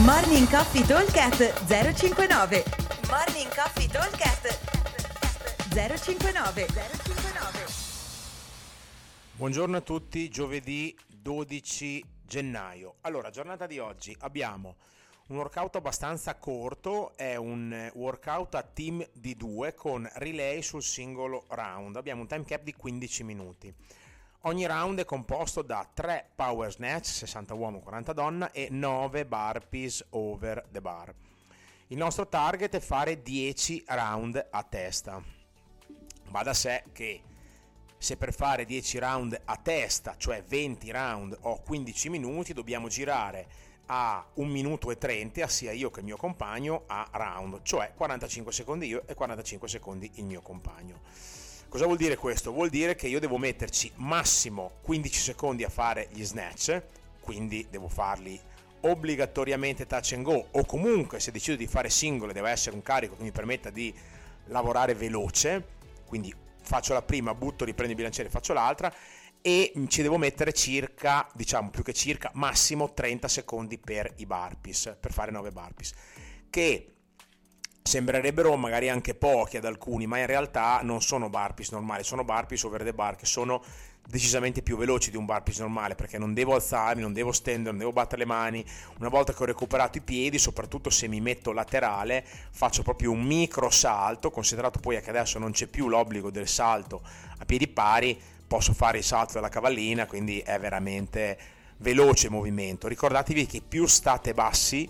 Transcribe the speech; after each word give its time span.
Morning 0.00 0.48
Coffee 0.48 0.86
Talkcast 0.86 1.66
059 1.66 2.64
Morning 3.10 3.54
Coffee 3.54 3.86
Talkcast 3.86 4.58
059 5.68 6.66
059 6.66 7.66
Buongiorno 9.36 9.76
a 9.76 9.80
tutti, 9.82 10.30
giovedì 10.30 10.96
12 11.06 12.02
gennaio. 12.26 12.94
Allora, 13.02 13.28
giornata 13.28 13.66
di 13.66 13.78
oggi 13.78 14.16
abbiamo 14.20 14.76
un 15.26 15.36
workout 15.36 15.76
abbastanza 15.76 16.36
corto, 16.36 17.14
è 17.14 17.36
un 17.36 17.90
workout 17.92 18.54
a 18.54 18.62
team 18.62 19.06
di 19.12 19.36
due 19.36 19.74
con 19.74 20.08
relay 20.14 20.62
sul 20.62 20.82
singolo 20.82 21.44
round. 21.50 21.96
Abbiamo 21.96 22.22
un 22.22 22.28
time 22.28 22.44
cap 22.44 22.62
di 22.62 22.72
15 22.72 23.24
minuti. 23.24 23.74
Ogni 24.44 24.66
round 24.66 24.98
è 24.98 25.04
composto 25.04 25.62
da 25.62 25.88
3 25.94 26.30
power 26.34 26.72
snatch, 26.72 27.06
60 27.06 27.54
uomo, 27.54 27.78
40 27.78 28.12
donna, 28.12 28.50
e 28.50 28.66
9 28.72 29.24
burpees 29.24 30.04
over 30.10 30.66
the 30.72 30.80
bar. 30.80 31.14
Il 31.88 31.96
nostro 31.96 32.26
target 32.26 32.74
è 32.74 32.80
fare 32.80 33.22
10 33.22 33.84
round 33.86 34.48
a 34.50 34.62
testa. 34.64 35.22
Va 36.30 36.42
da 36.42 36.54
sé 36.54 36.82
che 36.90 37.22
se 37.96 38.16
per 38.16 38.34
fare 38.34 38.64
10 38.64 38.98
round 38.98 39.40
a 39.44 39.56
testa, 39.58 40.16
cioè 40.16 40.42
20 40.42 40.90
round 40.90 41.38
o 41.42 41.60
15 41.60 42.08
minuti, 42.08 42.52
dobbiamo 42.52 42.88
girare 42.88 43.46
a 43.86 44.26
1 44.34 44.50
minuto 44.50 44.90
e 44.90 44.98
30, 44.98 45.46
sia 45.46 45.70
io 45.70 45.92
che 45.92 46.00
il 46.00 46.06
mio 46.06 46.16
compagno, 46.16 46.82
a 46.88 47.08
round, 47.12 47.62
cioè 47.62 47.92
45 47.94 48.52
secondi 48.52 48.88
io 48.88 49.06
e 49.06 49.14
45 49.14 49.68
secondi 49.68 50.10
il 50.14 50.24
mio 50.24 50.40
compagno. 50.40 51.00
Cosa 51.72 51.86
vuol 51.86 51.96
dire 51.96 52.16
questo? 52.16 52.52
Vuol 52.52 52.68
dire 52.68 52.94
che 52.94 53.08
io 53.08 53.18
devo 53.18 53.38
metterci 53.38 53.90
massimo 53.94 54.72
15 54.82 55.18
secondi 55.18 55.64
a 55.64 55.70
fare 55.70 56.06
gli 56.12 56.22
snatch, 56.22 56.82
quindi 57.18 57.66
devo 57.70 57.88
farli 57.88 58.38
obbligatoriamente 58.80 59.86
touch 59.86 60.12
and 60.12 60.22
go 60.22 60.48
o 60.50 60.66
comunque 60.66 61.18
se 61.18 61.30
decido 61.30 61.56
di 61.56 61.66
fare 61.66 61.88
singole 61.88 62.34
deve 62.34 62.50
essere 62.50 62.76
un 62.76 62.82
carico 62.82 63.16
che 63.16 63.22
mi 63.22 63.32
permetta 63.32 63.70
di 63.70 63.90
lavorare 64.48 64.92
veloce, 64.92 65.66
quindi 66.04 66.30
faccio 66.60 66.92
la 66.92 67.00
prima, 67.00 67.34
butto, 67.34 67.64
riprendo 67.64 67.92
il 67.92 67.96
bilanciere, 67.96 68.28
faccio 68.28 68.52
l'altra 68.52 68.92
e 69.40 69.72
ci 69.88 70.02
devo 70.02 70.18
mettere 70.18 70.52
circa, 70.52 71.26
diciamo 71.32 71.70
più 71.70 71.82
che 71.82 71.94
circa, 71.94 72.30
massimo 72.34 72.92
30 72.92 73.28
secondi 73.28 73.78
per 73.78 74.12
i 74.16 74.26
burpees, 74.26 74.98
per 75.00 75.10
fare 75.10 75.30
9 75.30 75.50
burpees, 75.50 75.94
che 76.50 76.96
sembrerebbero 77.82 78.56
magari 78.56 78.88
anche 78.88 79.14
pochi 79.14 79.56
ad 79.56 79.64
alcuni, 79.64 80.06
ma 80.06 80.18
in 80.18 80.26
realtà 80.26 80.80
non 80.82 81.02
sono 81.02 81.28
burpees 81.28 81.70
normali, 81.70 82.04
sono 82.04 82.24
burpees 82.24 82.62
over 82.64 82.82
the 82.82 82.92
bar 82.92 83.16
che 83.16 83.26
sono 83.26 83.62
decisamente 84.06 84.62
più 84.62 84.76
veloci 84.76 85.10
di 85.10 85.16
un 85.16 85.24
burpees 85.24 85.60
normale 85.60 85.94
perché 85.94 86.18
non 86.18 86.34
devo 86.34 86.54
alzarmi, 86.54 87.02
non 87.02 87.12
devo 87.12 87.32
stendere, 87.32 87.70
non 87.70 87.78
devo 87.78 87.92
battere 87.92 88.22
le 88.22 88.26
mani. 88.26 88.64
Una 88.98 89.08
volta 89.08 89.32
che 89.32 89.42
ho 89.42 89.46
recuperato 89.46 89.98
i 89.98 90.00
piedi, 90.00 90.38
soprattutto 90.38 90.90
se 90.90 91.08
mi 91.08 91.20
metto 91.20 91.52
laterale, 91.52 92.24
faccio 92.50 92.82
proprio 92.82 93.10
un 93.10 93.22
micro 93.22 93.70
salto, 93.70 94.30
considerato 94.30 94.78
poi 94.80 95.00
che 95.00 95.10
adesso 95.10 95.38
non 95.38 95.52
c'è 95.52 95.66
più 95.66 95.88
l'obbligo 95.88 96.30
del 96.30 96.48
salto 96.48 97.02
a 97.38 97.44
piedi 97.44 97.68
pari, 97.68 98.18
posso 98.46 98.72
fare 98.72 98.98
il 98.98 99.04
salto 99.04 99.34
della 99.34 99.48
cavallina, 99.48 100.06
quindi 100.06 100.40
è 100.40 100.58
veramente 100.58 101.38
veloce 101.78 102.26
il 102.26 102.32
movimento. 102.32 102.86
Ricordatevi 102.86 103.46
che 103.46 103.60
più 103.66 103.86
state 103.86 104.34
bassi, 104.34 104.88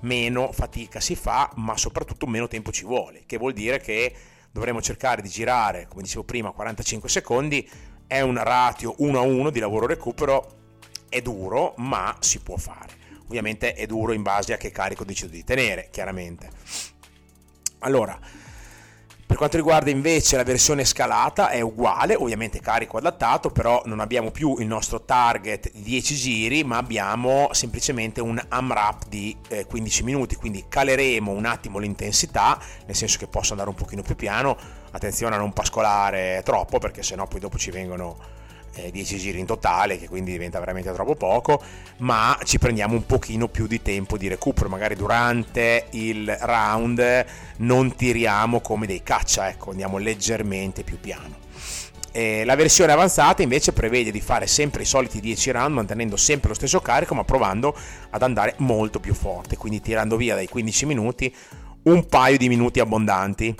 meno 0.00 0.52
fatica 0.52 1.00
si 1.00 1.14
fa, 1.14 1.50
ma 1.56 1.76
soprattutto 1.76 2.26
meno 2.26 2.48
tempo 2.48 2.70
ci 2.70 2.84
vuole, 2.84 3.24
che 3.26 3.38
vuol 3.38 3.52
dire 3.52 3.78
che 3.80 4.14
dovremo 4.50 4.80
cercare 4.80 5.22
di 5.22 5.28
girare, 5.28 5.86
come 5.88 6.02
dicevo 6.02 6.24
prima, 6.24 6.52
45 6.52 7.08
secondi, 7.08 7.68
è 8.06 8.20
un 8.20 8.42
ratio 8.42 8.94
1 8.98 9.18
a 9.18 9.22
1 9.22 9.50
di 9.50 9.60
lavoro 9.60 9.86
recupero, 9.86 10.56
è 11.08 11.20
duro, 11.20 11.74
ma 11.76 12.16
si 12.20 12.40
può 12.40 12.56
fare. 12.56 12.96
Ovviamente 13.26 13.74
è 13.74 13.86
duro 13.86 14.12
in 14.12 14.22
base 14.22 14.54
a 14.54 14.56
che 14.56 14.70
carico 14.70 15.04
decido 15.04 15.30
di 15.30 15.44
tenere, 15.44 15.88
chiaramente. 15.90 16.48
Allora, 17.80 18.18
quanto 19.38 19.56
riguarda 19.56 19.90
invece 19.90 20.36
la 20.36 20.42
versione 20.42 20.84
scalata 20.84 21.50
è 21.50 21.60
uguale, 21.60 22.16
ovviamente 22.16 22.58
carico 22.58 22.96
adattato, 22.96 23.50
però 23.50 23.80
non 23.84 24.00
abbiamo 24.00 24.32
più 24.32 24.56
il 24.58 24.66
nostro 24.66 25.02
target 25.02 25.70
di 25.70 25.82
10 25.82 26.14
giri, 26.16 26.64
ma 26.64 26.76
abbiamo 26.76 27.48
semplicemente 27.52 28.20
un 28.20 28.36
AMRAP 28.48 29.06
di 29.06 29.36
eh, 29.46 29.64
15 29.64 30.02
minuti, 30.02 30.34
quindi 30.34 30.64
caleremo 30.68 31.30
un 31.30 31.44
attimo 31.44 31.78
l'intensità, 31.78 32.58
nel 32.86 32.96
senso 32.96 33.16
che 33.18 33.28
posso 33.28 33.52
andare 33.52 33.70
un 33.70 33.76
pochino 33.76 34.02
più 34.02 34.16
piano, 34.16 34.56
attenzione 34.90 35.36
a 35.36 35.38
non 35.38 35.52
pascolare 35.52 36.42
troppo 36.44 36.78
perché 36.78 37.04
sennò 37.04 37.28
poi 37.28 37.38
dopo 37.38 37.58
ci 37.58 37.70
vengono 37.70 38.37
10 38.72 39.14
eh, 39.14 39.18
giri 39.18 39.38
in 39.38 39.46
totale, 39.46 39.98
che 39.98 40.08
quindi 40.08 40.32
diventa 40.32 40.58
veramente 40.58 40.92
troppo 40.92 41.14
poco, 41.14 41.62
ma 41.98 42.38
ci 42.44 42.58
prendiamo 42.58 42.94
un 42.94 43.06
pochino 43.06 43.48
più 43.48 43.66
di 43.66 43.82
tempo 43.82 44.16
di 44.16 44.28
recupero, 44.28 44.68
magari 44.68 44.94
durante 44.94 45.86
il 45.90 46.36
round 46.40 47.24
non 47.58 47.94
tiriamo 47.94 48.60
come 48.60 48.86
dei 48.86 49.02
caccia, 49.02 49.48
ecco, 49.48 49.70
andiamo 49.70 49.98
leggermente 49.98 50.82
più 50.82 50.98
piano. 51.00 51.46
E 52.10 52.44
la 52.44 52.56
versione 52.56 52.92
avanzata 52.92 53.42
invece 53.42 53.72
prevede 53.72 54.10
di 54.10 54.20
fare 54.20 54.46
sempre 54.46 54.82
i 54.82 54.86
soliti 54.86 55.20
10 55.20 55.50
round 55.50 55.74
mantenendo 55.74 56.16
sempre 56.16 56.48
lo 56.48 56.54
stesso 56.54 56.80
carico 56.80 57.14
ma 57.14 57.22
provando 57.22 57.76
ad 58.10 58.22
andare 58.22 58.54
molto 58.58 58.98
più 58.98 59.14
forte, 59.14 59.56
quindi 59.56 59.80
tirando 59.80 60.16
via 60.16 60.34
dai 60.34 60.48
15 60.48 60.86
minuti 60.86 61.34
un 61.82 62.06
paio 62.06 62.38
di 62.38 62.48
minuti 62.48 62.80
abbondanti. 62.80 63.54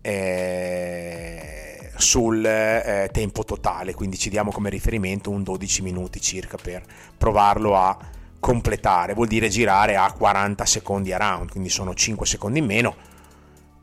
E 0.00 1.63
sul 2.04 2.44
eh, 2.44 3.08
tempo 3.12 3.44
totale, 3.44 3.94
quindi 3.94 4.18
ci 4.18 4.30
diamo 4.30 4.52
come 4.52 4.70
riferimento 4.70 5.30
un 5.30 5.42
12 5.42 5.82
minuti 5.82 6.20
circa 6.20 6.56
per 6.60 6.84
provarlo 7.16 7.76
a 7.76 7.96
completare, 8.38 9.14
vuol 9.14 9.26
dire 9.26 9.48
girare 9.48 9.96
a 9.96 10.12
40 10.12 10.66
secondi 10.66 11.12
a 11.12 11.16
round, 11.16 11.50
quindi 11.50 11.70
sono 11.70 11.94
5 11.94 12.26
secondi 12.26 12.58
in 12.58 12.66
meno, 12.66 12.94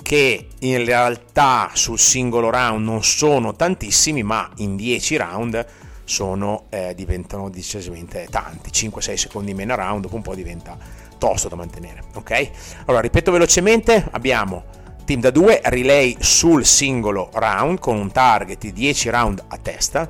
che 0.04 0.50
in 0.60 0.86
realtà 0.86 1.72
sul 1.74 1.98
singolo 1.98 2.52
round 2.52 2.86
non 2.86 3.04
sono 3.04 3.56
tantissimi, 3.56 4.22
ma 4.22 4.50
in 4.58 4.76
10 4.76 5.18
round 5.18 5.66
sono, 6.04 6.66
eh, 6.70 6.94
diventano 6.96 7.50
decisamente 7.50 8.28
tanti, 8.30 8.70
5-6 8.70 9.14
secondi 9.16 9.52
in 9.52 9.58
meno 9.58 9.74
a 9.74 9.78
round, 9.78 10.04
dopo 10.04 10.16
un 10.16 10.22
po' 10.22 10.36
diventa 10.36 10.78
tosto 11.18 11.50
da 11.50 11.56
mantenere, 11.56 12.04
ok? 12.14 12.50
Allora, 12.86 13.02
ripeto 13.02 13.32
velocemente, 13.32 14.08
abbiamo 14.12 14.80
team 15.12 15.20
da 15.20 15.32
2 15.32 15.62
relay 15.66 16.16
sul 16.20 16.66
singolo 16.66 17.30
round 17.34 17.80
con 17.80 17.98
un 17.98 18.12
target 18.12 18.60
di 18.60 18.72
10 18.72 19.10
round 19.10 19.44
a 19.48 19.58
testa, 19.58 20.08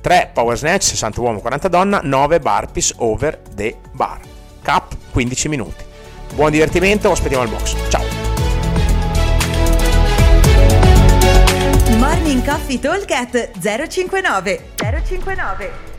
3 0.00 0.30
power 0.34 0.56
snatch 0.58 0.82
60 0.82 1.20
uomo 1.20 1.40
40 1.40 1.68
donna, 1.68 2.00
9 2.02 2.38
burpees 2.38 2.92
over 2.98 3.40
the 3.54 3.74
bar. 3.92 4.20
Cap 4.62 4.94
15 5.12 5.48
minuti. 5.48 5.84
Buon 6.34 6.50
divertimento, 6.50 7.10
aspettiamo 7.10 7.42
al 7.44 7.48
box. 7.48 7.74
Ciao. 7.88 8.04
Morning 11.96 12.44
Coffee 12.44 12.78
Talk 12.78 13.06
059 13.58 14.72
059 14.76 15.91